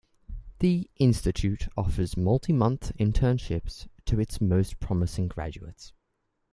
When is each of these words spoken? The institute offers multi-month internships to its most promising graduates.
The 0.61 0.89
institute 0.95 1.67
offers 1.77 2.17
multi-month 2.17 2.91
internships 2.97 3.87
to 4.05 4.19
its 4.19 4.41
most 4.41 4.79
promising 4.79 5.27
graduates. 5.27 5.93